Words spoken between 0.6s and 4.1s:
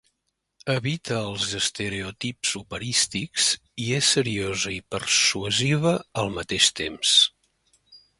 Evita els estereotips operístics, i és